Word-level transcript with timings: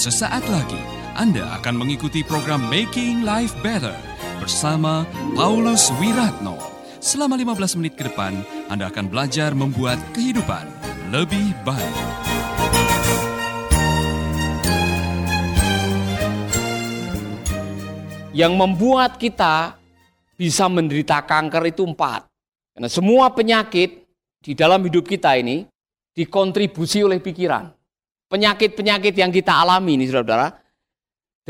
Sesaat 0.00 0.48
lagi 0.48 0.80
Anda 1.12 1.60
akan 1.60 1.84
mengikuti 1.84 2.24
program 2.24 2.72
Making 2.72 3.20
Life 3.20 3.52
Better 3.60 3.92
bersama 4.40 5.04
Paulus 5.36 5.92
Wiratno. 6.00 6.56
Selama 7.04 7.36
15 7.36 7.76
menit 7.76 8.00
ke 8.00 8.08
depan, 8.08 8.32
Anda 8.72 8.88
akan 8.88 9.12
belajar 9.12 9.52
membuat 9.52 10.00
kehidupan 10.16 10.64
lebih 11.12 11.52
baik. 11.68 11.96
Yang 18.32 18.52
membuat 18.56 19.20
kita 19.20 19.76
bisa 20.32 20.64
menderita 20.72 21.20
kanker 21.28 21.76
itu 21.76 21.84
empat. 21.84 22.24
Karena 22.72 22.88
semua 22.88 23.28
penyakit 23.36 24.08
di 24.40 24.56
dalam 24.56 24.80
hidup 24.80 25.04
kita 25.04 25.36
ini 25.36 25.68
dikontribusi 26.16 27.04
oleh 27.04 27.20
pikiran. 27.20 27.79
Penyakit-penyakit 28.30 29.14
yang 29.18 29.34
kita 29.34 29.50
alami 29.50 29.98
ini 29.98 30.06
saudara-saudara, 30.06 30.54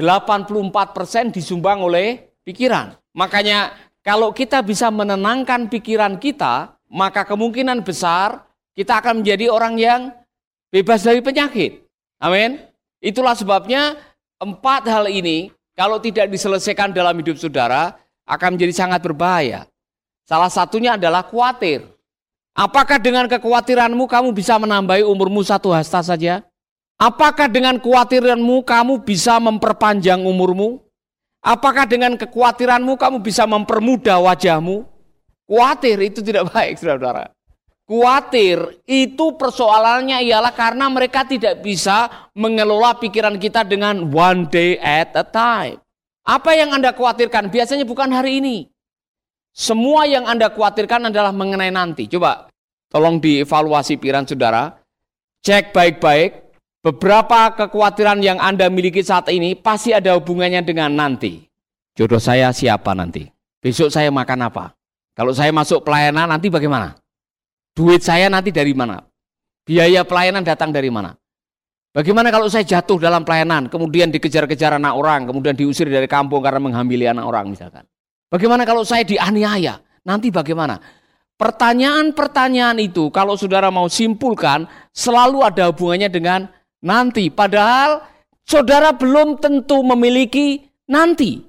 84% 0.00 1.28
disumbang 1.28 1.84
oleh 1.84 2.32
pikiran. 2.40 2.96
Makanya 3.12 3.76
kalau 4.00 4.32
kita 4.32 4.64
bisa 4.64 4.88
menenangkan 4.88 5.68
pikiran 5.68 6.16
kita, 6.16 6.72
maka 6.88 7.28
kemungkinan 7.28 7.84
besar 7.84 8.48
kita 8.72 8.96
akan 8.96 9.20
menjadi 9.20 9.52
orang 9.52 9.76
yang 9.76 10.00
bebas 10.72 11.04
dari 11.04 11.20
penyakit. 11.20 11.84
Amin. 12.16 12.64
Itulah 13.04 13.36
sebabnya 13.36 14.00
empat 14.40 14.88
hal 14.88 15.12
ini 15.12 15.52
kalau 15.76 16.00
tidak 16.00 16.32
diselesaikan 16.32 16.96
dalam 16.96 17.12
hidup 17.20 17.36
saudara 17.36 17.92
akan 18.24 18.56
menjadi 18.56 18.72
sangat 18.72 19.04
berbahaya. 19.04 19.68
Salah 20.24 20.48
satunya 20.48 20.96
adalah 20.96 21.26
khawatir. 21.26 21.84
Apakah 22.54 22.98
dengan 22.98 23.28
kekhawatiranmu 23.28 24.04
kamu 24.04 24.32
bisa 24.32 24.59
menambahi 24.59 25.04
umurmu 25.06 25.40
satu 25.44 25.70
hasta 25.70 26.02
saja? 26.02 26.44
Apakah 27.01 27.48
dengan 27.48 27.80
kekhawatiranmu 27.80 28.60
kamu 28.60 29.01
bisa 29.09 29.40
memperpanjang 29.40 30.20
umurmu? 30.20 30.84
Apakah 31.40 31.88
dengan 31.88 32.12
kekhawatiranmu 32.20 33.01
kamu 33.01 33.24
bisa 33.24 33.48
mempermudah 33.48 34.20
wajahmu? 34.20 34.84
Khawatir 35.48 35.96
itu 36.04 36.21
tidak 36.21 36.46
baik, 36.52 36.76
saudara-saudara. 36.76 37.32
Khawatir 37.88 38.84
itu 38.84 39.32
persoalannya 39.32 40.21
ialah 40.28 40.52
karena 40.52 40.93
mereka 40.93 41.24
tidak 41.24 41.65
bisa 41.65 42.28
mengelola 42.37 42.93
pikiran 43.01 43.40
kita 43.40 43.65
dengan 43.65 44.04
one 44.12 44.45
day 44.52 44.76
at 44.76 45.16
a 45.16 45.24
time. 45.24 45.80
Apa 46.23 46.52
yang 46.52 46.76
Anda 46.76 46.93
khawatirkan 46.93 47.48
biasanya 47.48 47.88
bukan 47.88 48.12
hari 48.12 48.45
ini. 48.45 48.68
Semua 49.56 50.04
yang 50.04 50.28
Anda 50.28 50.52
khawatirkan 50.52 51.09
adalah 51.09 51.32
mengenai 51.32 51.73
nanti. 51.73 52.06
Coba 52.06 52.46
tolong 52.93 53.18
dievaluasi 53.18 53.96
pikiran 53.96 54.28
saudara. 54.28 54.76
Cek 55.40 55.73
baik-baik 55.73 56.49
Beberapa 56.80 57.52
kekhawatiran 57.60 58.24
yang 58.24 58.40
Anda 58.40 58.73
miliki 58.73 59.04
saat 59.04 59.28
ini 59.28 59.52
pasti 59.52 59.92
ada 59.92 60.16
hubungannya 60.16 60.64
dengan 60.64 60.88
nanti. 60.88 61.45
Jodoh 61.92 62.16
saya 62.16 62.48
siapa 62.56 62.96
nanti? 62.96 63.28
Besok 63.60 63.92
saya 63.92 64.09
makan 64.09 64.48
apa? 64.48 64.72
Kalau 65.12 65.37
saya 65.37 65.53
masuk 65.53 65.84
pelayanan 65.84 66.32
nanti 66.32 66.48
bagaimana? 66.48 66.97
Duit 67.76 68.00
saya 68.00 68.32
nanti 68.32 68.48
dari 68.48 68.72
mana? 68.72 68.97
Biaya 69.69 70.09
pelayanan 70.09 70.41
datang 70.41 70.72
dari 70.72 70.88
mana? 70.88 71.12
Bagaimana 71.92 72.32
kalau 72.32 72.48
saya 72.48 72.64
jatuh 72.64 72.97
dalam 72.97 73.28
pelayanan, 73.28 73.69
kemudian 73.69 74.09
dikejar-kejar 74.09 74.81
anak 74.81 74.97
orang, 74.97 75.28
kemudian 75.28 75.53
diusir 75.53 75.84
dari 75.84 76.09
kampung 76.09 76.41
karena 76.41 76.65
menghamili 76.65 77.04
anak 77.04 77.28
orang 77.28 77.53
misalkan? 77.53 77.84
Bagaimana 78.32 78.65
kalau 78.65 78.88
saya 78.88 79.04
dianiaya? 79.04 79.84
Nanti 80.09 80.32
bagaimana? 80.32 80.81
Pertanyaan-pertanyaan 81.37 82.81
itu 82.81 83.12
kalau 83.12 83.37
saudara 83.37 83.69
mau 83.69 83.84
simpulkan 83.92 84.65
selalu 84.97 85.44
ada 85.44 85.69
hubungannya 85.69 86.09
dengan 86.09 86.48
nanti. 86.85 87.29
Padahal 87.29 88.05
saudara 88.45 88.93
belum 88.93 89.41
tentu 89.41 89.81
memiliki 89.85 90.65
nanti. 90.89 91.41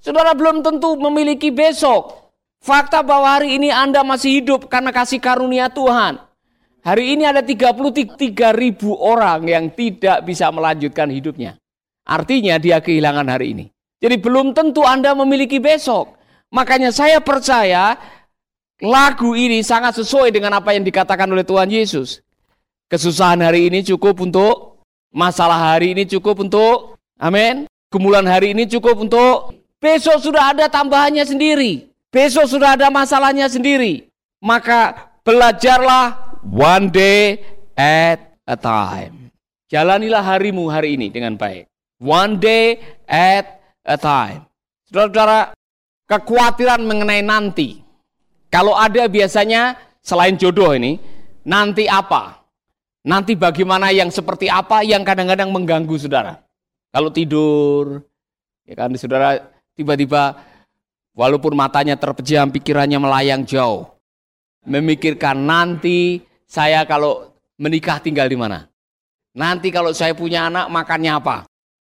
Saudara 0.00 0.32
belum 0.36 0.62
tentu 0.62 0.96
memiliki 0.98 1.50
besok. 1.50 2.32
Fakta 2.60 3.00
bahwa 3.00 3.40
hari 3.40 3.56
ini 3.56 3.72
Anda 3.72 4.04
masih 4.04 4.44
hidup 4.44 4.68
karena 4.68 4.92
kasih 4.92 5.16
karunia 5.16 5.72
Tuhan. 5.72 6.20
Hari 6.80 7.16
ini 7.16 7.28
ada 7.28 7.44
33 7.44 8.16
ribu 8.56 8.96
orang 8.96 9.44
yang 9.44 9.68
tidak 9.72 10.24
bisa 10.24 10.48
melanjutkan 10.52 11.08
hidupnya. 11.12 11.56
Artinya 12.08 12.56
dia 12.56 12.80
kehilangan 12.80 13.28
hari 13.28 13.52
ini. 13.52 13.66
Jadi 14.00 14.16
belum 14.16 14.56
tentu 14.56 14.84
Anda 14.84 15.12
memiliki 15.12 15.60
besok. 15.60 16.16
Makanya 16.50 16.88
saya 16.88 17.20
percaya 17.20 18.00
lagu 18.80 19.36
ini 19.36 19.60
sangat 19.60 20.00
sesuai 20.00 20.32
dengan 20.32 20.56
apa 20.56 20.72
yang 20.72 20.84
dikatakan 20.84 21.28
oleh 21.28 21.44
Tuhan 21.44 21.68
Yesus. 21.68 22.24
Kesusahan 22.88 23.44
hari 23.44 23.68
ini 23.68 23.84
cukup 23.84 24.18
untuk 24.24 24.69
Masalah 25.10 25.74
hari 25.74 25.90
ini 25.98 26.06
cukup 26.06 26.46
untuk, 26.46 26.94
amin. 27.18 27.66
Gumulan 27.90 28.22
hari 28.22 28.54
ini 28.54 28.70
cukup 28.70 29.02
untuk, 29.02 29.50
besok 29.82 30.22
sudah 30.22 30.54
ada 30.54 30.70
tambahannya 30.70 31.26
sendiri. 31.26 31.90
Besok 32.14 32.46
sudah 32.46 32.78
ada 32.78 32.86
masalahnya 32.94 33.50
sendiri. 33.50 34.06
Maka 34.38 35.10
belajarlah 35.26 36.38
one 36.46 36.90
day 36.90 37.42
at 37.74 38.38
a 38.46 38.54
time. 38.54 39.34
Jalanilah 39.70 40.22
harimu 40.22 40.70
hari 40.70 40.94
ini 40.94 41.10
dengan 41.10 41.34
baik. 41.38 41.66
One 41.98 42.38
day 42.38 42.78
at 43.06 43.62
a 43.86 43.98
time. 43.98 44.46
Saudara-saudara, 44.90 45.54
kekhawatiran 46.10 46.82
mengenai 46.82 47.22
nanti. 47.22 47.78
Kalau 48.50 48.74
ada 48.74 49.06
biasanya 49.06 49.78
selain 50.02 50.34
jodoh 50.34 50.74
ini, 50.74 50.98
nanti 51.46 51.86
apa? 51.86 52.39
Nanti 53.00 53.32
bagaimana 53.32 53.88
yang 53.96 54.12
seperti 54.12 54.52
apa 54.52 54.84
yang 54.84 55.00
kadang-kadang 55.00 55.48
mengganggu 55.48 55.96
saudara. 55.96 56.44
Kalau 56.92 57.08
tidur, 57.08 58.04
ya 58.68 58.74
kan 58.76 58.92
saudara 59.00 59.40
tiba-tiba 59.72 60.36
walaupun 61.16 61.56
matanya 61.56 61.96
terpejam, 61.96 62.52
pikirannya 62.52 63.00
melayang 63.00 63.48
jauh. 63.48 63.88
Memikirkan 64.68 65.40
nanti 65.40 66.20
saya 66.44 66.84
kalau 66.84 67.32
menikah 67.56 67.96
tinggal 68.04 68.28
di 68.28 68.36
mana. 68.36 68.68
Nanti 69.32 69.72
kalau 69.72 69.96
saya 69.96 70.12
punya 70.12 70.52
anak 70.52 70.68
makannya 70.68 71.12
apa. 71.16 71.36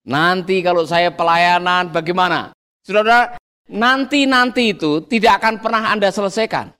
Nanti 0.07 0.65
kalau 0.65 0.81
saya 0.87 1.13
pelayanan 1.13 1.93
bagaimana. 1.93 2.55
Saudara, 2.81 3.37
nanti-nanti 3.69 4.73
itu 4.73 5.05
tidak 5.05 5.43
akan 5.43 5.61
pernah 5.61 5.93
Anda 5.93 6.09
selesaikan. 6.09 6.73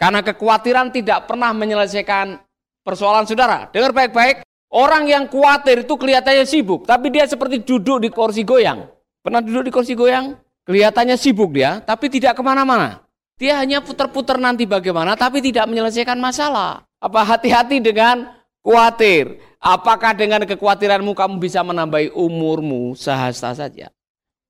Karena 0.00 0.24
kekhawatiran 0.24 0.92
tidak 0.92 1.28
pernah 1.28 1.52
menyelesaikan 1.52 2.45
persoalan 2.86 3.26
saudara. 3.26 3.66
Dengar 3.74 3.90
baik-baik, 3.90 4.46
orang 4.70 5.10
yang 5.10 5.26
khawatir 5.26 5.82
itu 5.82 5.94
kelihatannya 5.98 6.46
sibuk, 6.46 6.86
tapi 6.86 7.10
dia 7.10 7.26
seperti 7.26 7.66
duduk 7.66 7.98
di 7.98 8.08
kursi 8.14 8.46
goyang. 8.46 8.86
Pernah 9.26 9.42
duduk 9.42 9.66
di 9.66 9.72
kursi 9.74 9.98
goyang? 9.98 10.38
Kelihatannya 10.62 11.18
sibuk 11.18 11.50
dia, 11.50 11.82
tapi 11.82 12.06
tidak 12.06 12.38
ke 12.38 12.42
mana-mana. 12.46 13.02
Dia 13.36 13.58
hanya 13.58 13.82
putar-putar 13.82 14.38
nanti 14.38 14.64
bagaimana, 14.64 15.18
tapi 15.18 15.42
tidak 15.42 15.66
menyelesaikan 15.66 16.16
masalah. 16.16 16.86
Apa 17.02 17.26
hati-hati 17.26 17.82
dengan 17.82 18.30
khawatir? 18.62 19.42
Apakah 19.58 20.14
dengan 20.14 20.46
kekhawatiranmu 20.46 21.10
kamu 21.10 21.42
bisa 21.42 21.60
menambahi 21.66 22.14
umurmu 22.14 22.94
sehasta 22.94 23.50
saja? 23.52 23.90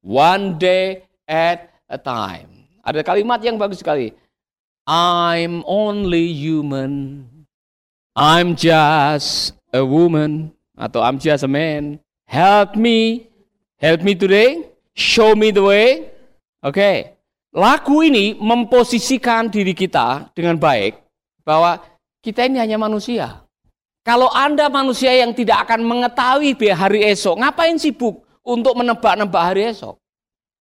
One 0.04 0.60
day 0.60 1.08
at 1.26 1.72
a 1.90 1.98
time. 1.98 2.68
Ada 2.86 3.02
kalimat 3.02 3.42
yang 3.42 3.58
bagus 3.58 3.82
sekali. 3.82 4.14
I'm 4.86 5.66
only 5.66 6.30
human. 6.30 7.26
I'm 8.16 8.56
just 8.56 9.52
a 9.76 9.84
woman 9.84 10.48
atau 10.72 11.04
I'm 11.04 11.20
just 11.20 11.44
a 11.44 11.50
man. 11.52 12.00
Help 12.24 12.72
me, 12.72 13.28
help 13.76 14.00
me 14.00 14.16
today, 14.16 14.72
show 14.96 15.36
me 15.36 15.52
the 15.52 15.60
way. 15.60 16.08
Oke, 16.64 16.80
okay. 16.80 16.96
lagu 17.52 18.00
ini 18.00 18.32
memposisikan 18.40 19.52
diri 19.52 19.76
kita 19.76 20.32
dengan 20.32 20.56
baik 20.56 20.96
bahwa 21.44 21.76
kita 22.24 22.48
ini 22.48 22.56
hanya 22.56 22.80
manusia. 22.80 23.44
Kalau 24.00 24.32
Anda 24.32 24.72
manusia 24.72 25.12
yang 25.12 25.36
tidak 25.36 25.68
akan 25.68 25.84
mengetahui 25.84 26.56
hari 26.72 27.12
esok, 27.12 27.36
ngapain 27.36 27.76
sibuk 27.76 28.24
untuk 28.40 28.80
menebak-nebak 28.80 29.42
hari 29.44 29.76
esok? 29.76 30.00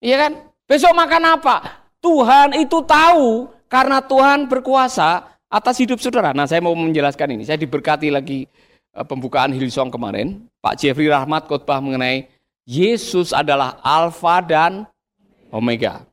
Iya 0.04 0.28
kan? 0.28 0.32
Besok 0.68 0.92
makan 0.92 1.40
apa? 1.40 1.88
Tuhan 2.04 2.60
itu 2.60 2.84
tahu 2.84 3.48
karena 3.72 4.04
Tuhan 4.04 4.52
berkuasa 4.52 5.35
atas 5.50 5.76
hidup 5.80 6.02
saudara. 6.02 6.34
Nah, 6.34 6.50
saya 6.50 6.62
mau 6.62 6.74
menjelaskan 6.74 7.38
ini. 7.38 7.44
Saya 7.46 7.60
diberkati 7.60 8.10
lagi 8.10 8.50
uh, 8.96 9.06
pembukaan 9.06 9.54
Hillsong 9.54 9.90
kemarin. 9.94 10.46
Pak 10.60 10.82
Jeffrey 10.82 11.10
Rahmat 11.10 11.46
khotbah 11.46 11.80
mengenai 11.80 12.28
Yesus 12.66 13.30
adalah 13.32 13.78
Alfa 13.86 14.42
dan 14.42 14.90
Omega. 15.54 16.04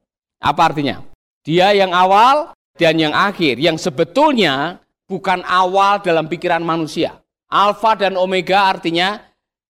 Apa 0.43 0.73
artinya? 0.73 1.01
Dia 1.43 1.73
yang 1.73 1.91
awal 1.91 2.53
dan 2.77 2.95
yang 3.01 3.15
akhir, 3.17 3.59
yang 3.59 3.75
sebetulnya 3.81 4.79
bukan 5.09 5.43
awal 5.49 5.99
dalam 6.01 6.29
pikiran 6.29 6.63
manusia. 6.63 7.19
Alfa 7.53 7.99
dan 7.99 8.17
Omega 8.17 8.69
artinya 8.69 9.21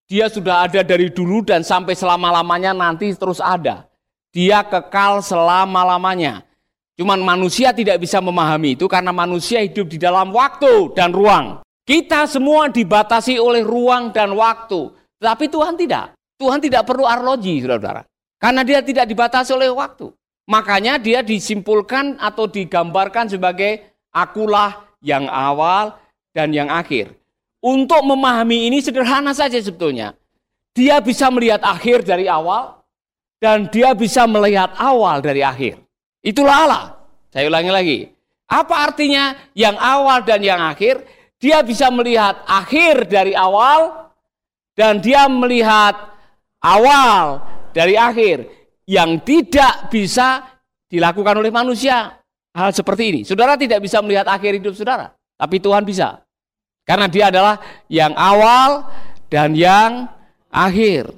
dia 0.07 0.29
sudah 0.29 0.69
ada 0.69 0.85
dari 0.85 1.09
dulu 1.09 1.43
dan 1.43 1.65
sampai 1.65 1.97
selama-lamanya 1.97 2.77
nanti 2.77 3.11
terus 3.17 3.41
ada. 3.41 3.89
Dia 4.31 4.63
kekal 4.63 5.25
selama-lamanya. 5.25 6.45
Cuman 6.97 7.25
manusia 7.25 7.73
tidak 7.73 8.05
bisa 8.05 8.21
memahami 8.21 8.77
itu 8.77 8.85
karena 8.85 9.11
manusia 9.11 9.65
hidup 9.65 9.89
di 9.89 9.97
dalam 9.97 10.29
waktu 10.29 10.93
dan 10.93 11.11
ruang. 11.11 11.65
Kita 11.83 12.29
semua 12.29 12.69
dibatasi 12.69 13.41
oleh 13.41 13.65
ruang 13.65 14.13
dan 14.13 14.37
waktu. 14.37 14.93
Tapi 15.19 15.49
Tuhan 15.49 15.75
tidak. 15.75 16.15
Tuhan 16.39 16.61
tidak 16.63 16.87
perlu 16.87 17.09
arloji, 17.09 17.63
saudara-saudara. 17.63 18.03
Karena 18.39 18.63
dia 18.67 18.83
tidak 18.83 19.07
dibatasi 19.07 19.51
oleh 19.55 19.71
waktu. 19.71 20.11
Makanya 20.51 20.99
dia 20.99 21.23
disimpulkan 21.23 22.19
atau 22.19 22.51
digambarkan 22.51 23.31
sebagai 23.31 23.83
akulah 24.11 24.85
yang 24.99 25.31
awal 25.31 25.95
dan 26.35 26.51
yang 26.51 26.67
akhir. 26.67 27.15
Untuk 27.63 28.03
memahami 28.03 28.67
ini 28.67 28.83
sederhana 28.83 29.31
saja 29.31 29.59
sebetulnya. 29.63 30.19
Dia 30.75 30.99
bisa 30.99 31.31
melihat 31.31 31.63
akhir 31.63 32.03
dari 32.03 32.27
awal 32.27 32.83
dan 33.39 33.71
dia 33.71 33.95
bisa 33.95 34.27
melihat 34.27 34.75
awal 34.75 35.23
dari 35.23 35.47
akhir. 35.47 35.79
Itulah 36.23 36.57
Allah. 36.67 36.85
Saya 37.35 37.51
ulangi 37.51 37.73
lagi. 37.75 37.99
Apa 38.47 38.91
artinya 38.91 39.35
yang 39.59 39.75
awal 39.77 40.23
dan 40.23 40.41
yang 40.41 40.63
akhir? 40.63 41.03
Dia 41.43 41.67
bisa 41.67 41.91
melihat 41.91 42.47
akhir 42.47 43.11
dari 43.11 43.35
awal 43.35 44.13
dan 44.79 45.03
dia 45.03 45.27
melihat 45.27 46.15
awal 46.63 47.43
dari 47.75 47.99
akhir 47.99 48.47
yang 48.87 49.19
tidak 49.27 49.91
bisa 49.91 50.47
dilakukan 50.87 51.43
oleh 51.43 51.51
manusia. 51.51 52.21
Hal 52.53 52.71
seperti 52.77 53.03
ini. 53.09 53.21
Saudara 53.25 53.57
tidak 53.57 53.81
bisa 53.81 54.05
melihat 54.05 54.29
akhir 54.29 54.61
hidup 54.61 54.77
saudara, 54.77 55.17
tapi 55.41 55.57
Tuhan 55.57 55.89
bisa. 55.89 56.21
Karena 56.85 57.09
dia 57.09 57.33
adalah 57.33 57.57
yang 57.89 58.13
awal 58.13 58.93
dan 59.33 59.57
yang 59.57 60.05
akhir. 60.53 61.09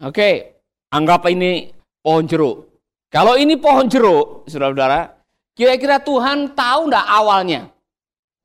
Oke, 0.00 0.56
anggap 0.88 1.28
ini 1.28 1.68
pohon 2.00 2.24
jeruk. 2.24 2.69
Kalau 3.10 3.34
ini 3.34 3.58
pohon 3.58 3.90
jeruk, 3.90 4.46
saudara-saudara, 4.46 5.18
kira-kira 5.58 5.98
Tuhan 5.98 6.54
tahu 6.54 6.80
enggak 6.86 7.06
awalnya? 7.10 7.60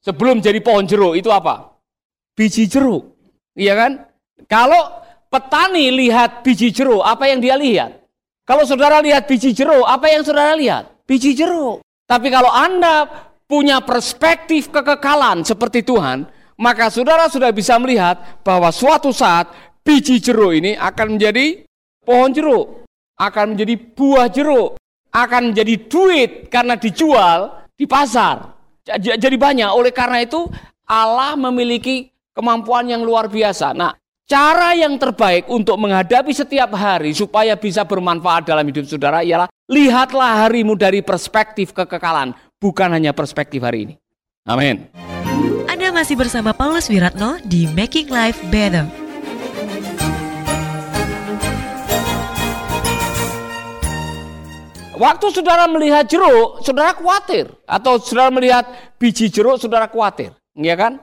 Sebelum 0.01 0.41
jadi 0.41 0.57
pohon 0.57 0.89
jeruk 0.89 1.13
itu 1.13 1.29
apa? 1.29 1.77
Biji 2.33 2.65
jeruk. 2.65 3.13
Iya 3.53 3.77
kan? 3.77 3.91
Kalau 4.49 5.05
petani 5.29 5.93
lihat 5.93 6.41
biji 6.41 6.73
jeruk, 6.73 7.05
apa 7.05 7.29
yang 7.29 7.39
dia 7.45 7.53
lihat? 7.53 8.03
Kalau 8.45 8.65
saudara 8.65 9.05
lihat 9.05 9.29
biji 9.29 9.53
jeruk, 9.53 9.85
apa 9.85 10.09
yang 10.09 10.25
saudara 10.25 10.57
lihat? 10.57 10.89
Biji 11.05 11.37
jeruk. 11.37 11.85
Tapi 12.05 12.33
kalau 12.33 12.49
Anda 12.49 13.05
punya 13.45 13.81
perspektif 13.85 14.73
kekekalan 14.73 15.45
seperti 15.45 15.85
Tuhan, 15.85 16.25
maka 16.57 16.89
saudara 16.89 17.29
sudah 17.29 17.53
bisa 17.53 17.77
melihat 17.77 18.41
bahwa 18.41 18.73
suatu 18.73 19.13
saat 19.13 19.49
biji 19.85 20.17
jeruk 20.17 20.57
ini 20.57 20.73
akan 20.73 21.17
menjadi 21.17 21.65
pohon 22.01 22.33
jeruk, 22.33 22.85
akan 23.15 23.55
menjadi 23.55 23.75
buah 23.77 24.27
jeruk, 24.31 24.79
akan 25.11 25.51
menjadi 25.51 25.75
duit 25.87 26.31
karena 26.51 26.75
dijual 26.75 27.67
di 27.75 27.87
pasar. 27.87 28.55
Jadi 28.99 29.35
banyak. 29.35 29.69
Oleh 29.71 29.89
karena 29.89 30.21
itu 30.21 30.45
Allah 30.85 31.33
memiliki 31.33 32.11
kemampuan 32.35 32.85
yang 32.85 33.01
luar 33.01 33.31
biasa. 33.31 33.73
Nah, 33.73 33.95
Cara 34.25 34.73
yang 34.73 34.97
terbaik 34.97 35.45
untuk 35.53 35.77
menghadapi 35.77 36.33
setiap 36.33 36.73
hari 36.73 37.13
supaya 37.13 37.53
bisa 37.53 37.85
bermanfaat 37.85 38.49
dalam 38.49 38.65
hidup 38.65 38.89
saudara 38.89 39.21
ialah 39.21 39.45
lihatlah 39.69 40.49
harimu 40.49 40.73
dari 40.73 41.05
perspektif 41.05 41.77
kekekalan, 41.77 42.33
bukan 42.57 42.89
hanya 42.89 43.13
perspektif 43.13 43.61
hari 43.61 43.85
ini. 43.85 43.93
Amin. 44.49 44.89
Anda 45.69 45.93
masih 45.93 46.17
bersama 46.17 46.57
Paulus 46.57 46.89
Wiratno 46.89 47.37
di 47.45 47.69
Making 47.69 48.09
Life 48.09 48.41
Better. 48.49 49.04
Waktu 54.95 55.25
saudara 55.31 55.67
melihat 55.67 56.07
jeruk, 56.07 56.63
saudara 56.63 56.95
khawatir. 56.95 57.51
Atau 57.67 57.99
saudara 57.99 58.31
melihat 58.31 58.63
biji 58.95 59.27
jeruk, 59.27 59.59
saudara 59.59 59.91
khawatir. 59.91 60.31
Iya 60.55 60.75
kan? 60.79 60.93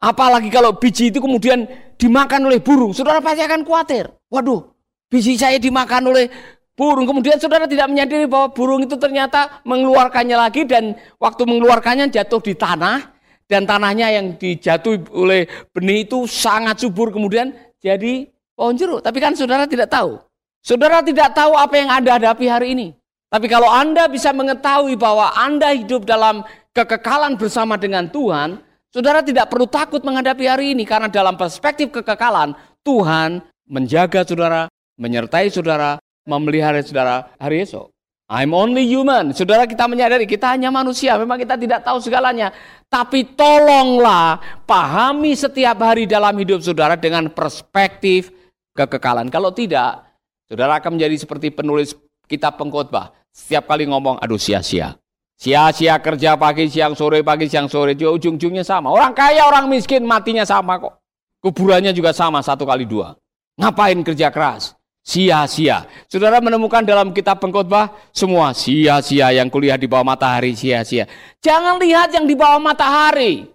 Apalagi 0.00 0.48
kalau 0.48 0.72
biji 0.72 1.12
itu 1.12 1.20
kemudian 1.20 1.68
dimakan 2.00 2.48
oleh 2.48 2.64
burung, 2.64 2.96
saudara 2.96 3.20
pasti 3.20 3.44
akan 3.44 3.68
khawatir. 3.68 4.08
Waduh, 4.32 4.72
biji 5.12 5.36
saya 5.36 5.60
dimakan 5.60 6.08
oleh 6.08 6.32
burung. 6.72 7.04
Kemudian 7.04 7.36
saudara 7.36 7.68
tidak 7.68 7.92
menyadari 7.92 8.24
bahwa 8.24 8.48
burung 8.56 8.80
itu 8.88 8.96
ternyata 8.96 9.60
mengeluarkannya 9.68 10.36
lagi 10.40 10.64
dan 10.64 10.96
waktu 11.20 11.44
mengeluarkannya 11.44 12.08
jatuh 12.08 12.40
di 12.40 12.56
tanah 12.56 13.12
dan 13.44 13.68
tanahnya 13.68 14.08
yang 14.08 14.40
dijatuh 14.40 15.04
oleh 15.12 15.44
benih 15.76 16.08
itu 16.08 16.24
sangat 16.24 16.80
subur 16.80 17.12
kemudian 17.12 17.52
jadi 17.84 18.24
pohon 18.56 18.72
jeruk. 18.80 19.04
Tapi 19.04 19.18
kan 19.20 19.36
saudara 19.36 19.68
tidak 19.68 19.92
tahu. 19.92 20.16
Saudara 20.64 21.04
tidak 21.04 21.36
tahu 21.36 21.56
apa 21.56 21.74
yang 21.76 21.88
Anda 21.92 22.16
hadapi 22.16 22.48
hari 22.48 22.72
ini. 22.72 22.99
Tapi 23.30 23.46
kalau 23.46 23.70
Anda 23.70 24.10
bisa 24.10 24.34
mengetahui 24.34 24.98
bahwa 24.98 25.30
Anda 25.38 25.70
hidup 25.70 26.02
dalam 26.02 26.42
kekekalan 26.74 27.38
bersama 27.38 27.78
dengan 27.78 28.10
Tuhan, 28.10 28.58
Saudara 28.90 29.22
tidak 29.22 29.54
perlu 29.54 29.70
takut 29.70 30.02
menghadapi 30.02 30.50
hari 30.50 30.74
ini 30.74 30.82
karena 30.82 31.06
dalam 31.06 31.38
perspektif 31.38 31.94
kekekalan 31.94 32.58
Tuhan 32.82 33.38
menjaga 33.70 34.26
saudara, 34.26 34.66
menyertai 34.98 35.46
saudara, 35.46 36.02
memelihara 36.26 36.82
saudara 36.82 37.30
hari 37.38 37.62
esok. 37.62 37.86
I'm 38.26 38.50
only 38.50 38.82
human. 38.82 39.30
Saudara 39.30 39.70
kita 39.70 39.86
menyadari 39.86 40.26
kita 40.26 40.58
hanya 40.58 40.74
manusia, 40.74 41.14
memang 41.14 41.38
kita 41.38 41.54
tidak 41.54 41.86
tahu 41.86 42.02
segalanya. 42.02 42.50
Tapi 42.90 43.30
tolonglah 43.38 44.42
pahami 44.66 45.38
setiap 45.38 45.78
hari 45.86 46.10
dalam 46.10 46.34
hidup 46.34 46.58
saudara 46.58 46.98
dengan 46.98 47.30
perspektif 47.30 48.34
kekekalan. 48.74 49.30
Kalau 49.30 49.54
tidak, 49.54 50.02
saudara 50.50 50.82
akan 50.82 50.98
menjadi 50.98 51.14
seperti 51.14 51.54
penulis 51.54 51.94
kitab 52.26 52.58
pengkhotbah. 52.58 53.19
Setiap 53.40 53.64
kali 53.72 53.88
ngomong, 53.88 54.20
aduh 54.20 54.36
sia-sia. 54.36 55.00
Sia-sia 55.40 55.96
kerja 55.96 56.36
pagi, 56.36 56.68
siang, 56.68 56.92
sore, 56.92 57.24
pagi, 57.24 57.48
siang, 57.48 57.64
sore. 57.64 57.96
Dia 57.96 58.12
ujung-ujungnya 58.12 58.60
sama. 58.60 58.92
Orang 58.92 59.16
kaya, 59.16 59.48
orang 59.48 59.72
miskin, 59.72 60.04
matinya 60.04 60.44
sama 60.44 60.76
kok. 60.76 61.00
Kuburannya 61.40 61.96
juga 61.96 62.12
sama, 62.12 62.44
satu 62.44 62.68
kali 62.68 62.84
dua. 62.84 63.16
Ngapain 63.56 63.96
kerja 64.04 64.28
keras? 64.28 64.76
Sia-sia. 65.00 65.88
Saudara 66.12 66.44
menemukan 66.44 66.84
dalam 66.84 67.16
kitab 67.16 67.40
pengkhotbah 67.40 67.88
semua 68.12 68.52
sia-sia 68.52 69.32
yang 69.32 69.48
kuliah 69.48 69.80
di 69.80 69.88
bawah 69.88 70.04
matahari 70.04 70.52
sia-sia. 70.52 71.08
Jangan 71.40 71.80
lihat 71.80 72.12
yang 72.12 72.28
di 72.28 72.36
bawah 72.36 72.60
matahari. 72.60 73.48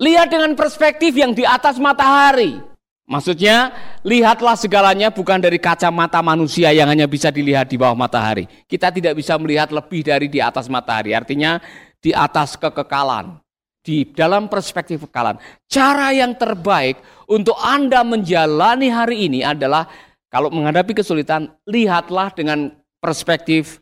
Lihat 0.00 0.32
dengan 0.32 0.56
perspektif 0.56 1.12
yang 1.12 1.36
di 1.36 1.44
atas 1.44 1.76
matahari. 1.76 2.56
Maksudnya, 3.06 3.70
lihatlah 4.02 4.58
segalanya 4.58 5.14
bukan 5.14 5.38
dari 5.38 5.62
kacamata 5.62 6.18
manusia 6.26 6.74
yang 6.74 6.90
hanya 6.90 7.06
bisa 7.06 7.30
dilihat 7.30 7.70
di 7.70 7.78
bawah 7.78 7.94
matahari. 7.94 8.50
Kita 8.66 8.90
tidak 8.90 9.14
bisa 9.14 9.38
melihat 9.38 9.70
lebih 9.70 10.02
dari 10.02 10.26
di 10.26 10.42
atas 10.42 10.66
matahari. 10.66 11.14
Artinya, 11.14 11.62
di 12.02 12.10
atas 12.10 12.58
kekekalan. 12.58 13.38
Di 13.78 14.10
dalam 14.10 14.50
perspektif 14.50 15.06
kekekalan. 15.06 15.38
Cara 15.70 16.10
yang 16.10 16.34
terbaik 16.34 16.98
untuk 17.30 17.54
Anda 17.62 18.02
menjalani 18.02 18.90
hari 18.90 19.30
ini 19.30 19.46
adalah 19.46 19.86
kalau 20.26 20.50
menghadapi 20.50 20.98
kesulitan, 20.98 21.54
lihatlah 21.62 22.34
dengan 22.34 22.74
perspektif 22.98 23.78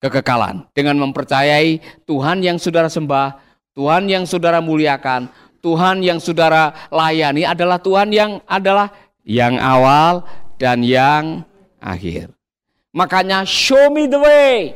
kekekalan. 0.00 0.64
Dengan 0.72 0.96
mempercayai 0.96 1.78
Tuhan 2.08 2.40
yang 2.40 2.56
saudara 2.56 2.88
sembah, 2.88 3.36
Tuhan 3.76 4.08
yang 4.08 4.24
saudara 4.24 4.64
muliakan, 4.64 5.28
Tuhan 5.62 6.02
yang 6.02 6.18
saudara 6.18 6.74
layani 6.90 7.46
adalah 7.46 7.78
Tuhan 7.78 8.10
yang 8.10 8.42
adalah 8.50 8.90
yang 9.22 9.62
awal 9.62 10.26
dan 10.58 10.82
yang 10.82 11.46
akhir. 11.78 12.34
Makanya 12.90 13.46
show 13.46 13.88
me 13.94 14.10
the 14.10 14.18
way. 14.18 14.74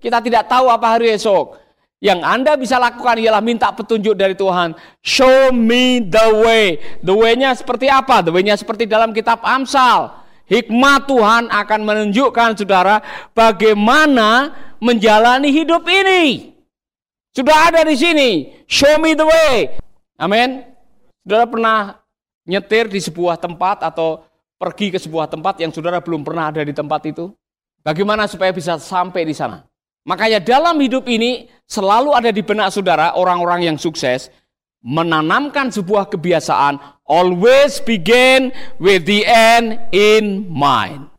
Kita 0.00 0.24
tidak 0.24 0.48
tahu 0.48 0.72
apa 0.72 0.96
hari 0.98 1.14
esok. 1.14 1.60
Yang 2.02 2.20
Anda 2.26 2.58
bisa 2.58 2.82
lakukan 2.82 3.14
ialah 3.22 3.38
minta 3.38 3.70
petunjuk 3.70 4.18
dari 4.18 4.34
Tuhan. 4.34 4.74
Show 5.04 5.54
me 5.54 6.02
the 6.02 6.26
way. 6.42 6.82
The 6.98 7.14
way-nya 7.14 7.54
seperti 7.54 7.86
apa? 7.86 8.26
The 8.26 8.34
way-nya 8.34 8.58
seperti 8.58 8.90
dalam 8.90 9.14
kitab 9.14 9.38
Amsal. 9.46 10.10
Hikmat 10.50 11.06
Tuhan 11.06 11.46
akan 11.46 11.80
menunjukkan 11.86 12.58
saudara 12.58 12.98
bagaimana 13.30 14.50
menjalani 14.82 15.54
hidup 15.54 15.86
ini. 15.86 16.50
Sudah 17.30 17.70
ada 17.70 17.86
di 17.86 17.94
sini. 17.94 18.30
Show 18.66 18.98
me 18.98 19.14
the 19.14 19.28
way. 19.28 19.70
Amin. 20.22 20.62
Saudara 21.26 21.50
pernah 21.50 21.78
nyetir 22.46 22.86
di 22.86 23.02
sebuah 23.02 23.42
tempat 23.42 23.82
atau 23.82 24.22
pergi 24.54 24.94
ke 24.94 24.98
sebuah 25.02 25.26
tempat 25.26 25.58
yang 25.58 25.74
saudara 25.74 25.98
belum 25.98 26.22
pernah 26.22 26.54
ada 26.54 26.62
di 26.62 26.70
tempat 26.70 27.10
itu? 27.10 27.34
Bagaimana 27.82 28.30
supaya 28.30 28.54
bisa 28.54 28.78
sampai 28.78 29.26
di 29.26 29.34
sana? 29.34 29.66
Makanya 30.06 30.38
dalam 30.38 30.78
hidup 30.78 31.10
ini 31.10 31.50
selalu 31.66 32.14
ada 32.14 32.30
di 32.30 32.42
benak 32.42 32.70
saudara 32.70 33.18
orang-orang 33.18 33.66
yang 33.66 33.78
sukses 33.78 34.30
menanamkan 34.82 35.74
sebuah 35.74 36.10
kebiasaan 36.10 36.78
always 37.06 37.82
begin 37.82 38.54
with 38.78 39.02
the 39.06 39.26
end 39.26 39.78
in 39.90 40.46
mind. 40.46 41.10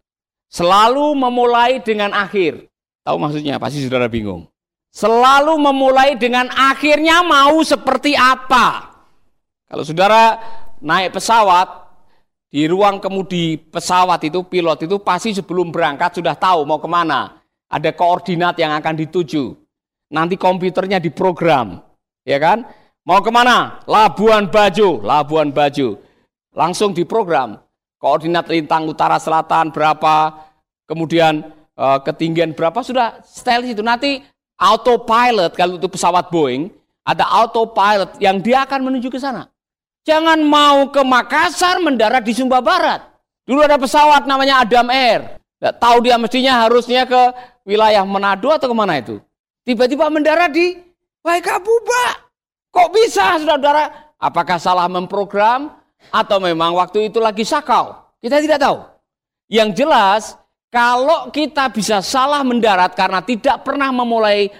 Selalu 0.47 1.11
memulai 1.15 1.83
dengan 1.83 2.15
akhir. 2.15 2.71
Tahu 3.03 3.19
maksudnya? 3.19 3.59
Pasti 3.59 3.83
saudara 3.83 4.07
bingung. 4.07 4.47
Selalu 4.93 5.57
memulai 5.57 6.13
dengan 6.15 6.47
akhirnya 6.53 7.25
mau 7.25 7.59
seperti 7.65 8.13
apa? 8.13 8.92
Kalau 9.67 9.83
saudara 9.83 10.37
naik 10.83 11.15
pesawat, 11.15 11.83
di 12.53 12.69
ruang 12.69 13.01
kemudi 13.01 13.57
pesawat 13.57 14.21
itu, 14.29 14.45
pilot 14.45 14.85
itu 14.85 15.01
pasti 15.01 15.33
sebelum 15.33 15.73
berangkat 15.73 16.21
sudah 16.21 16.37
tahu 16.37 16.61
mau 16.69 16.77
ke 16.77 16.85
mana. 16.85 17.41
Ada 17.65 17.89
koordinat 17.97 18.53
yang 18.61 18.77
akan 18.77 18.93
dituju. 18.93 19.57
Nanti 20.13 20.37
komputernya 20.37 21.01
diprogram, 21.01 21.81
ya 22.21 22.37
kan? 22.37 22.69
Mau 23.01 23.17
ke 23.25 23.33
mana? 23.33 23.81
Labuan 23.89 24.47
Bajo, 24.53 25.01
Labuan 25.01 25.49
Bajo. 25.49 25.97
Langsung 26.53 26.93
diprogram. 26.93 27.57
koordinat 27.97 28.51
lintang 28.51 28.83
utara 28.83 29.15
selatan 29.15 29.71
berapa, 29.71 30.35
kemudian 30.83 31.39
uh, 31.79 32.03
ketinggian 32.03 32.51
berapa 32.51 32.83
sudah 32.83 33.23
style 33.23 33.63
itu. 33.63 33.79
Nanti 33.79 34.19
autopilot 34.59 35.55
kalau 35.55 35.79
itu 35.79 35.87
pesawat 35.87 36.27
Boeing 36.27 36.67
ada 37.07 37.23
autopilot 37.31 38.19
yang 38.19 38.43
dia 38.43 38.67
akan 38.67 38.91
menuju 38.91 39.07
ke 39.07 39.19
sana. 39.23 39.47
Jangan 40.03 40.39
mau 40.43 40.91
ke 40.91 40.99
Makassar 40.99 41.79
mendarat 41.79 42.23
di 42.27 42.35
Sumba 42.35 42.59
Barat. 42.59 42.99
Dulu 43.47 43.63
ada 43.63 43.79
pesawat 43.79 44.27
namanya 44.27 44.63
Adam 44.63 44.91
Air. 44.91 45.39
Tahu 45.59 46.03
dia 46.03 46.19
mestinya 46.19 46.67
harusnya 46.67 47.07
ke 47.07 47.21
wilayah 47.63 48.03
Manado 48.03 48.51
atau 48.51 48.67
ke 48.67 48.75
mana 48.75 48.99
itu. 48.99 49.23
Tiba-tiba 49.63 50.11
mendarat 50.11 50.51
di 50.51 50.75
Waikabuba. 51.23 52.19
Kok 52.67 52.89
bisa 52.91 53.39
saudara-saudara? 53.39 54.15
Apakah 54.19 54.59
salah 54.59 54.91
memprogram 54.91 55.71
atau 56.11 56.37
memang 56.43 56.75
waktu 56.75 57.07
itu 57.07 57.23
lagi 57.23 57.47
sakau? 57.47 57.95
Kita 58.19 58.43
tidak 58.43 58.59
tahu. 58.59 58.83
Yang 59.47 59.69
jelas, 59.83 60.21
kalau 60.67 61.31
kita 61.31 61.71
bisa 61.71 62.03
salah 62.03 62.43
mendarat 62.43 62.91
karena 62.91 63.23
tidak 63.23 63.63
pernah 63.63 63.87
memulai 63.91 64.51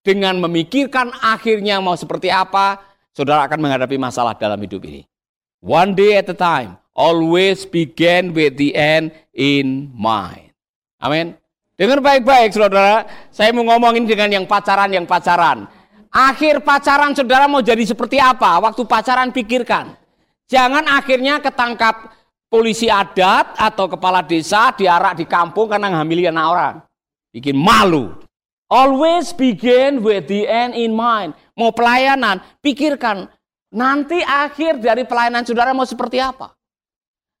dengan 0.00 0.40
memikirkan 0.40 1.12
akhirnya 1.20 1.82
mau 1.84 1.98
seperti 1.98 2.32
apa, 2.32 2.80
saudara 3.16 3.48
akan 3.48 3.64
menghadapi 3.64 3.96
masalah 3.96 4.36
dalam 4.36 4.60
hidup 4.60 4.84
ini. 4.84 5.08
One 5.64 5.96
day 5.96 6.20
at 6.20 6.28
a 6.28 6.36
time, 6.36 6.76
always 6.92 7.64
begin 7.64 8.36
with 8.36 8.60
the 8.60 8.76
end 8.76 9.16
in 9.32 9.88
mind. 9.96 10.52
Amin. 11.00 11.32
Dengar 11.80 12.04
baik-baik 12.04 12.52
saudara, 12.52 13.08
saya 13.32 13.56
mau 13.56 13.64
ngomongin 13.64 14.04
dengan 14.04 14.28
yang 14.28 14.44
pacaran, 14.44 14.92
yang 14.92 15.08
pacaran. 15.08 15.64
Akhir 16.12 16.60
pacaran 16.60 17.16
saudara 17.16 17.48
mau 17.48 17.64
jadi 17.64 17.84
seperti 17.88 18.20
apa? 18.20 18.60
Waktu 18.60 18.84
pacaran 18.84 19.32
pikirkan. 19.32 19.96
Jangan 20.48 20.84
akhirnya 20.88 21.40
ketangkap 21.40 22.12
polisi 22.48 22.88
adat 22.88 23.58
atau 23.58 23.90
kepala 23.90 24.24
desa 24.24 24.72
diarak 24.72 25.20
di 25.20 25.26
kampung 25.28 25.68
karena 25.68 25.92
ngambil 25.92 26.32
anak 26.32 26.46
orang. 26.48 26.74
Bikin 27.32 27.56
malu. 27.56 28.16
Always 28.72 29.36
begin 29.36 30.00
with 30.00 30.26
the 30.32 30.48
end 30.48 30.72
in 30.72 30.96
mind. 30.96 31.36
Mau 31.56 31.72
pelayanan, 31.72 32.38
pikirkan 32.60 33.32
nanti 33.72 34.20
akhir 34.20 34.78
dari 34.78 35.08
pelayanan 35.08 35.42
saudara 35.42 35.72
mau 35.72 35.88
seperti 35.88 36.20
apa. 36.20 36.52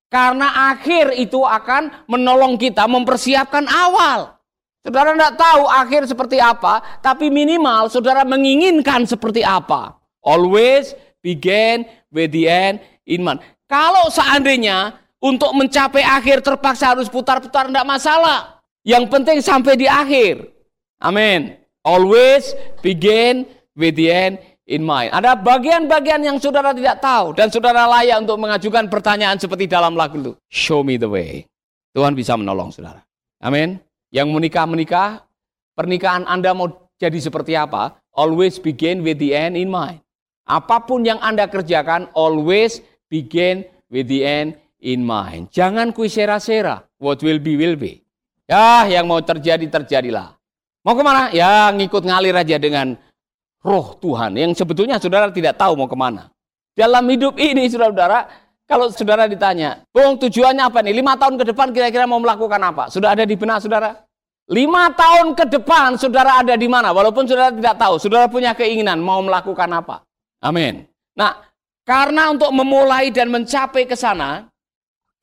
Karena 0.08 0.72
akhir 0.72 1.12
itu 1.18 1.42
akan 1.42 2.08
menolong 2.08 2.56
kita 2.56 2.88
mempersiapkan 2.88 3.68
awal. 3.68 4.38
Saudara 4.80 5.18
tidak 5.18 5.34
tahu 5.34 5.62
akhir 5.66 6.02
seperti 6.06 6.38
apa, 6.38 6.78
tapi 7.02 7.26
minimal 7.26 7.90
saudara 7.90 8.22
menginginkan 8.22 9.02
seperti 9.02 9.42
apa. 9.42 9.98
Always 10.22 10.94
begin 11.20 11.84
with 12.14 12.30
the 12.30 12.46
end 12.46 12.78
in 13.02 13.26
mind. 13.26 13.42
Kalau 13.66 14.06
seandainya 14.14 14.94
untuk 15.18 15.50
mencapai 15.58 16.06
akhir 16.06 16.46
terpaksa 16.46 16.94
harus 16.94 17.10
putar-putar 17.10 17.66
tidak 17.66 17.82
masalah. 17.82 18.62
Yang 18.86 19.04
penting 19.10 19.38
sampai 19.42 19.74
di 19.74 19.90
akhir. 19.90 20.46
Amin. 21.02 21.58
Always 21.82 22.54
begin 22.78 23.42
with 23.76 23.94
the 23.94 24.08
end 24.08 24.40
in 24.66 24.82
mind. 24.82 25.14
Ada 25.14 25.38
bagian-bagian 25.38 26.24
yang 26.24 26.36
saudara 26.42 26.74
tidak 26.74 26.98
tahu 26.98 27.36
dan 27.36 27.52
saudara 27.52 27.86
layak 27.86 28.24
untuk 28.24 28.40
mengajukan 28.40 28.90
pertanyaan 28.90 29.38
seperti 29.38 29.70
dalam 29.70 29.94
lagu 29.94 30.18
itu. 30.18 30.32
Show 30.50 30.82
me 30.82 30.98
the 30.98 31.06
way. 31.06 31.46
Tuhan 31.94 32.16
bisa 32.16 32.34
menolong 32.34 32.74
saudara. 32.74 33.04
Amin. 33.40 33.78
Yang 34.10 34.28
menikah-menikah, 34.32 35.22
pernikahan 35.76 36.24
Anda 36.26 36.56
mau 36.56 36.88
jadi 36.96 37.20
seperti 37.20 37.52
apa? 37.54 38.00
Always 38.16 38.56
begin 38.56 39.04
with 39.04 39.20
the 39.20 39.36
end 39.36 39.54
in 39.60 39.68
mind. 39.68 40.00
Apa 40.48 40.84
pun 40.84 41.04
yang 41.04 41.20
Anda 41.20 41.50
kerjakan, 41.50 42.08
always 42.16 42.80
begin 43.12 43.66
with 43.92 44.08
the 44.08 44.24
end 44.24 44.56
in 44.80 45.04
mind. 45.04 45.52
Jangan 45.52 45.92
kuisera-sera. 45.92 46.86
What 46.96 47.20
will 47.20 47.42
be, 47.42 47.58
will 47.60 47.76
be. 47.76 48.06
Ya, 48.46 48.86
yang 48.86 49.10
mau 49.10 49.18
terjadi, 49.20 49.66
terjadilah. 49.66 50.38
Mau 50.86 50.94
ke 50.94 51.02
mana? 51.02 51.34
Ya, 51.34 51.68
ngikut 51.74 52.06
ngalir 52.06 52.30
aja 52.38 52.62
dengan 52.62 52.94
roh 53.66 53.98
Tuhan. 53.98 54.38
Yang 54.38 54.62
sebetulnya 54.62 55.02
saudara 55.02 55.26
tidak 55.34 55.58
tahu 55.58 55.74
mau 55.74 55.90
ke 55.90 55.98
mana. 55.98 56.30
Dalam 56.78 57.02
hidup 57.10 57.34
ini, 57.40 57.66
saudara-saudara, 57.66 58.30
kalau 58.68 58.86
saudara 58.94 59.26
ditanya, 59.26 59.82
Bung 59.90 60.14
tujuannya 60.22 60.62
apa 60.62 60.78
nih? 60.86 60.94
Lima 60.94 61.18
tahun 61.18 61.34
ke 61.40 61.50
depan 61.50 61.74
kira-kira 61.74 62.06
mau 62.06 62.22
melakukan 62.22 62.60
apa? 62.62 62.86
Sudah 62.92 63.18
ada 63.18 63.26
di 63.26 63.34
benak 63.34 63.58
saudara? 63.64 64.06
Lima 64.46 64.94
tahun 64.94 65.34
ke 65.34 65.50
depan 65.58 65.98
saudara 65.98 66.38
ada 66.38 66.54
di 66.54 66.70
mana? 66.70 66.94
Walaupun 66.94 67.26
saudara 67.26 67.50
tidak 67.50 67.74
tahu, 67.82 67.98
saudara 67.98 68.30
punya 68.30 68.54
keinginan 68.54 69.02
mau 69.02 69.18
melakukan 69.18 69.66
apa? 69.74 70.06
Amin. 70.38 70.86
Nah, 71.18 71.42
karena 71.82 72.30
untuk 72.30 72.52
memulai 72.54 73.10
dan 73.10 73.32
mencapai 73.32 73.88
ke 73.88 73.98
sana, 73.98 74.46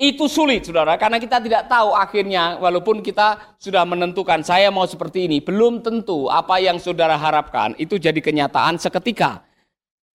itu 0.02 0.26
sulit 0.26 0.66
saudara, 0.66 0.98
karena 0.98 1.22
kita 1.22 1.38
tidak 1.38 1.70
tahu 1.70 1.94
akhirnya, 1.94 2.58
walaupun 2.58 3.06
kita 3.06 3.56
sudah 3.62 3.86
menentukan 3.86 4.42
saya 4.42 4.74
mau 4.74 4.90
seperti 4.90 5.30
ini, 5.30 5.38
belum 5.38 5.86
tentu 5.86 6.28
apa 6.34 6.58
yang 6.58 6.82
saudara 6.82 7.14
harapkan 7.14 7.78
itu 7.78 8.02
jadi 8.02 8.18
kenyataan 8.18 8.82
seketika. 8.82 9.46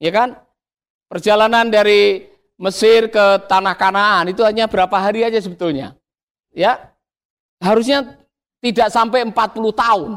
Ya 0.02 0.10
kan? 0.10 0.34
Perjalanan 1.08 1.70
dari 1.70 2.26
Mesir 2.58 3.06
ke 3.06 3.46
tanah 3.46 3.78
Kanaan 3.78 4.34
itu 4.34 4.42
hanya 4.42 4.66
berapa 4.66 4.92
hari 4.98 5.22
aja 5.22 5.38
sebetulnya. 5.38 5.94
Ya. 6.50 6.90
Harusnya 7.62 8.18
tidak 8.58 8.90
sampai 8.90 9.22
40 9.22 9.34
tahun. 9.72 10.10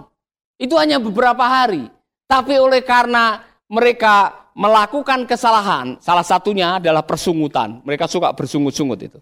Itu 0.58 0.77
hanya 0.82 0.98
beberapa 0.98 1.41
hari. 1.41 1.86
Tapi 2.25 2.58
oleh 2.58 2.82
karena 2.82 3.46
mereka 3.70 4.50
melakukan 4.58 5.30
kesalahan, 5.30 6.01
salah 6.01 6.25
satunya 6.25 6.82
adalah 6.82 7.06
persungutan. 7.06 7.80
Mereka 7.86 8.10
suka 8.10 8.34
bersungut-sungut 8.34 9.00
itu. 9.06 9.22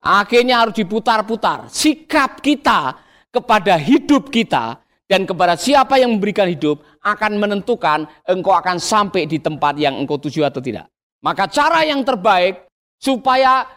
Akhirnya 0.00 0.64
harus 0.64 0.76
diputar-putar. 0.80 1.68
Sikap 1.68 2.40
kita 2.40 2.96
kepada 3.28 3.76
hidup 3.76 4.32
kita 4.32 4.80
dan 5.04 5.28
kepada 5.28 5.60
siapa 5.60 6.00
yang 6.00 6.16
memberikan 6.16 6.48
hidup 6.48 6.80
akan 7.04 7.36
menentukan 7.36 8.08
engkau 8.24 8.56
akan 8.56 8.80
sampai 8.80 9.28
di 9.28 9.36
tempat 9.36 9.76
yang 9.76 10.00
engkau 10.00 10.16
tuju 10.16 10.40
atau 10.48 10.64
tidak. 10.64 10.88
Maka 11.20 11.44
cara 11.52 11.84
yang 11.84 12.00
terbaik 12.00 12.64
supaya 12.96 13.68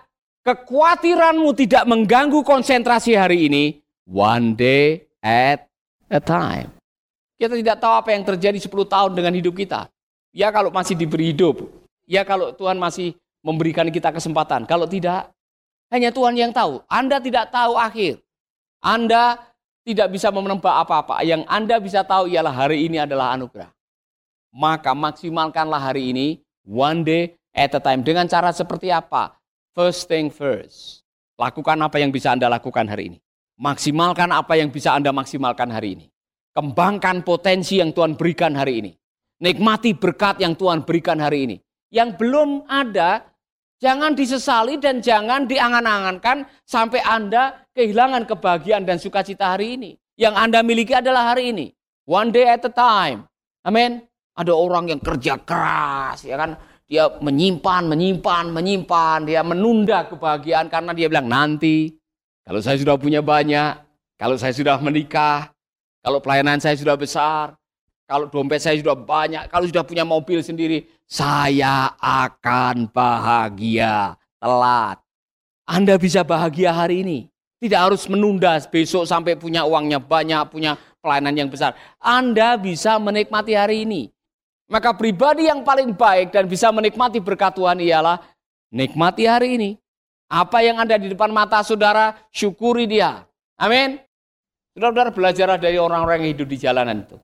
kekhawatiranmu 0.47 1.51
tidak 1.59 1.83
mengganggu 1.83 2.39
konsentrasi 2.43 3.19
hari 3.19 3.51
ini, 3.51 3.63
One 4.07 4.55
day 4.55 5.07
at 5.23 5.67
a 6.11 6.19
time. 6.19 6.75
Kita 7.39 7.55
tidak 7.55 7.79
tahu 7.81 7.93
apa 7.97 8.09
yang 8.15 8.23
terjadi 8.23 8.59
10 8.59 8.71
tahun 8.87 9.11
dengan 9.15 9.33
hidup 9.35 9.55
kita. 9.57 9.87
Ya 10.35 10.51
kalau 10.53 10.69
masih 10.71 10.95
diberi 10.95 11.33
hidup. 11.35 11.67
Ya 12.05 12.23
kalau 12.27 12.53
Tuhan 12.53 12.79
masih 12.79 13.15
memberikan 13.43 13.87
kita 13.91 14.13
kesempatan. 14.13 14.63
Kalau 14.63 14.87
tidak, 14.87 15.32
hanya 15.89 16.13
Tuhan 16.13 16.37
yang 16.37 16.51
tahu. 16.53 16.83
Anda 16.87 17.19
tidak 17.19 17.51
tahu 17.51 17.75
akhir. 17.75 18.21
Anda 18.83 19.39
tidak 19.83 20.15
bisa 20.15 20.31
menembak 20.31 20.87
apa-apa. 20.87 21.23
Yang 21.23 21.43
Anda 21.47 21.75
bisa 21.79 22.03
tahu 22.03 22.31
ialah 22.31 22.51
hari 22.51 22.87
ini 22.87 23.03
adalah 23.03 23.35
anugerah. 23.35 23.71
Maka 24.53 24.93
maksimalkanlah 24.93 25.81
hari 25.81 26.13
ini, 26.13 26.27
one 26.63 27.03
day 27.03 27.23
at 27.51 27.73
a 27.75 27.81
time. 27.81 28.05
Dengan 28.05 28.29
cara 28.29 28.53
seperti 28.53 28.89
apa? 28.89 29.35
First 29.73 30.07
thing 30.07 30.29
first. 30.29 31.01
Lakukan 31.37 31.77
apa 31.81 31.97
yang 31.97 32.13
bisa 32.13 32.31
Anda 32.31 32.45
lakukan 32.47 32.85
hari 32.85 33.09
ini. 33.13 33.17
Maksimalkan 33.57 34.29
apa 34.29 34.53
yang 34.57 34.69
bisa 34.69 34.93
Anda 34.93 35.09
maksimalkan 35.09 35.69
hari 35.73 35.97
ini. 35.97 36.05
Kembangkan 36.53 37.25
potensi 37.25 37.81
yang 37.81 37.89
Tuhan 37.89 38.13
berikan 38.13 38.53
hari 38.53 38.85
ini. 38.85 38.91
Nikmati 39.41 39.97
berkat 39.97 40.37
yang 40.37 40.53
Tuhan 40.53 40.85
berikan 40.85 41.17
hari 41.17 41.49
ini. 41.49 41.57
Yang 41.89 42.21
belum 42.21 42.69
ada, 42.69 43.25
jangan 43.83 44.15
disesali 44.15 44.79
dan 44.79 45.03
jangan 45.03 45.43
diangan-angankan 45.43 46.47
sampai 46.63 47.03
Anda 47.03 47.67
kehilangan 47.75 48.23
kebahagiaan 48.23 48.87
dan 48.87 48.95
sukacita 48.95 49.59
hari 49.59 49.75
ini. 49.75 49.91
Yang 50.15 50.35
Anda 50.39 50.59
miliki 50.63 50.95
adalah 50.95 51.35
hari 51.35 51.51
ini. 51.51 51.67
One 52.07 52.31
day 52.31 52.47
at 52.47 52.63
a 52.63 52.71
time. 52.71 53.27
Amin. 53.67 53.99
Ada 54.39 54.55
orang 54.55 54.87
yang 54.87 55.03
kerja 55.03 55.35
keras, 55.43 56.23
ya 56.23 56.39
kan? 56.39 56.55
Dia 56.87 57.11
menyimpan, 57.19 57.91
menyimpan, 57.91 58.45
menyimpan, 58.55 59.19
dia 59.27 59.41
menunda 59.43 60.07
kebahagiaan 60.07 60.71
karena 60.71 60.91
dia 60.95 61.07
bilang 61.11 61.27
nanti, 61.27 61.91
kalau 62.43 62.59
saya 62.59 62.75
sudah 62.75 62.97
punya 62.97 63.23
banyak, 63.23 63.77
kalau 64.19 64.35
saya 64.35 64.51
sudah 64.51 64.77
menikah, 64.81 65.53
kalau 66.03 66.19
pelayanan 66.19 66.59
saya 66.59 66.75
sudah 66.75 66.97
besar, 66.99 67.55
kalau 68.03 68.27
dompet 68.27 68.59
saya 68.59 68.75
sudah 68.75 68.99
banyak, 68.99 69.47
kalau 69.47 69.65
sudah 69.65 69.83
punya 69.87 70.03
mobil 70.03 70.43
sendiri, 70.43 70.85
saya 71.07 71.95
akan 71.97 72.91
bahagia 72.91 74.19
telat. 74.43 74.99
Anda 75.63 75.95
bisa 75.95 76.27
bahagia 76.27 76.75
hari 76.75 77.07
ini. 77.07 77.19
Tidak 77.63 77.79
harus 77.79 78.03
menunda 78.11 78.59
besok 78.67 79.07
sampai 79.07 79.39
punya 79.39 79.63
uangnya 79.63 80.03
banyak, 80.03 80.51
punya 80.51 80.75
pelayanan 80.99 81.31
yang 81.31 81.47
besar. 81.47 81.79
Anda 81.95 82.59
bisa 82.59 82.99
menikmati 82.99 83.55
hari 83.55 83.87
ini. 83.87 84.11
Maka 84.67 84.91
pribadi 84.91 85.47
yang 85.47 85.63
paling 85.63 85.95
baik 85.95 86.35
dan 86.35 86.43
bisa 86.51 86.67
menikmati 86.75 87.23
berkat 87.23 87.55
Tuhan 87.55 87.79
ialah 87.79 88.19
nikmati 88.67 89.23
hari 89.23 89.55
ini. 89.55 89.69
Apa 90.27 90.59
yang 90.59 90.81
ada 90.81 90.99
di 90.99 91.07
depan 91.07 91.31
mata 91.31 91.63
saudara, 91.63 92.19
syukuri 92.35 92.83
dia. 92.83 93.23
Amin. 93.55 94.01
Saudara-saudara 94.75 95.11
belajar 95.13 95.47
dari 95.55 95.77
orang-orang 95.77 96.25
yang 96.25 96.31
hidup 96.35 96.47
di 96.49 96.57
jalanan 96.57 97.05
itu. 97.05 97.15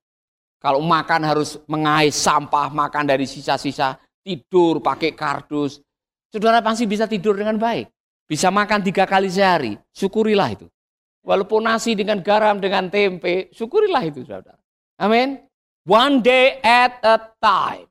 Kalau 0.60 0.84
makan 0.84 1.24
harus 1.24 1.56
mengais 1.72 2.14
sampah, 2.20 2.68
makan 2.68 3.08
dari 3.08 3.24
sisa-sisa, 3.24 3.96
tidur 4.20 4.84
pakai 4.84 5.16
kardus. 5.16 5.80
Saudara 6.28 6.60
pasti 6.60 6.84
bisa 6.84 7.08
tidur 7.08 7.40
dengan 7.40 7.56
baik. 7.56 7.88
bisa 8.30 8.54
makan 8.54 8.86
tiga 8.86 9.10
kali 9.10 9.26
sehari, 9.26 9.74
syukurilah 9.90 10.54
itu. 10.54 10.70
Walaupun 11.26 11.66
nasi 11.66 11.98
dengan 11.98 12.22
garam, 12.22 12.62
dengan 12.62 12.86
tempe, 12.86 13.50
syukurilah 13.50 14.06
itu 14.06 14.22
saudara. 14.22 14.62
Amin. 15.02 15.42
One 15.90 16.22
day 16.22 16.62
at 16.62 17.02
a 17.02 17.18
time. 17.42 17.90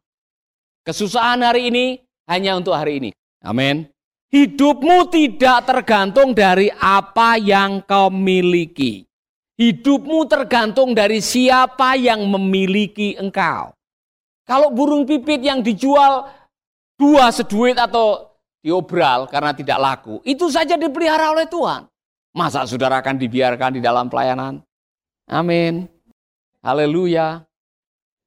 Kesusahan 0.87 1.43
hari 1.43 1.75
ini 1.75 1.99
hanya 2.31 2.55
untuk 2.55 2.79
hari 2.79 3.03
ini. 3.03 3.11
Amin. 3.43 3.91
Hidupmu 4.31 5.11
tidak 5.11 5.67
tergantung 5.67 6.31
dari 6.37 6.71
apa 6.71 7.35
yang 7.35 7.83
kau 7.83 8.07
miliki. 8.07 9.08
Hidupmu 9.59 10.23
tergantung 10.31 10.95
dari 10.95 11.19
siapa 11.19 11.99
yang 11.99 12.23
memiliki 12.31 13.19
engkau. 13.19 13.75
Kalau 14.47 14.71
burung 14.71 15.03
pipit 15.03 15.43
yang 15.43 15.67
dijual 15.67 16.31
dua 16.95 17.35
seduit 17.35 17.75
atau 17.75 18.31
diobral 18.63 19.27
karena 19.27 19.51
tidak 19.51 19.79
laku, 19.83 20.23
itu 20.23 20.47
saja 20.47 20.79
dipelihara 20.79 21.35
oleh 21.35 21.51
Tuhan. 21.51 21.91
Masa 22.31 22.63
saudara 22.71 23.03
akan 23.03 23.19
dibiarkan 23.19 23.75
di 23.75 23.81
dalam 23.83 24.07
pelayanan? 24.07 24.63
Amin. 25.27 25.91
Haleluya. 26.63 27.43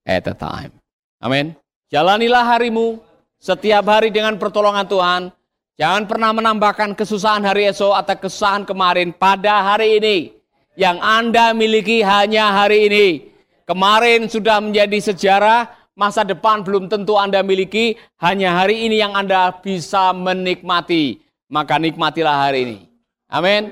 At 0.03 0.27
a 0.27 0.35
time. 0.35 0.75
Amin. 1.23 1.55
Jalanilah 1.87 2.43
harimu 2.43 2.99
setiap 3.39 3.87
hari 3.87 4.11
dengan 4.11 4.35
pertolongan 4.35 4.83
Tuhan. 4.83 5.21
Jangan 5.79 6.03
pernah 6.11 6.35
menambahkan 6.35 6.91
kesusahan 6.91 7.47
hari 7.47 7.71
esok 7.71 7.95
atau 7.95 8.19
kesusahan 8.19 8.67
kemarin 8.67 9.15
pada 9.15 9.63
hari 9.63 9.95
ini. 9.95 10.40
Yang 10.81 10.97
Anda 11.05 11.53
miliki 11.53 12.01
hanya 12.01 12.57
hari 12.57 12.89
ini. 12.89 13.07
Kemarin 13.69 14.25
sudah 14.25 14.57
menjadi 14.57 15.13
sejarah, 15.13 15.69
masa 15.93 16.25
depan 16.25 16.65
belum 16.65 16.89
tentu 16.89 17.21
Anda 17.21 17.45
miliki, 17.45 18.01
hanya 18.17 18.57
hari 18.57 18.89
ini 18.89 18.97
yang 18.97 19.13
Anda 19.13 19.53
bisa 19.61 20.09
menikmati. 20.09 21.21
Maka 21.53 21.77
nikmatilah 21.77 22.33
hari 22.33 22.59
ini. 22.65 22.77
Amin. 23.29 23.69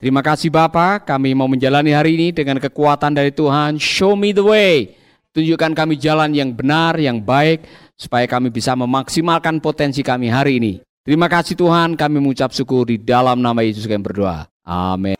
Terima 0.00 0.24
kasih 0.24 0.48
Bapak, 0.48 1.04
kami 1.04 1.36
mau 1.36 1.44
menjalani 1.44 1.92
hari 1.92 2.16
ini 2.16 2.32
dengan 2.32 2.56
kekuatan 2.56 3.12
dari 3.12 3.36
Tuhan. 3.36 3.76
Show 3.76 4.16
me 4.16 4.32
the 4.32 4.40
way. 4.40 4.96
Tunjukkan 5.36 5.76
kami 5.76 6.00
jalan 6.00 6.32
yang 6.32 6.56
benar, 6.56 6.96
yang 6.96 7.20
baik, 7.20 7.68
supaya 8.00 8.24
kami 8.24 8.48
bisa 8.48 8.72
memaksimalkan 8.72 9.60
potensi 9.60 10.00
kami 10.00 10.32
hari 10.32 10.56
ini. 10.56 10.72
Terima 11.04 11.28
kasih 11.28 11.52
Tuhan, 11.52 12.00
kami 12.00 12.16
mengucap 12.16 12.48
syukur 12.56 12.88
di 12.88 12.96
dalam 12.96 13.44
nama 13.44 13.60
Yesus 13.60 13.84
kami 13.84 14.00
berdoa. 14.00 14.48
Amin. 14.64 15.19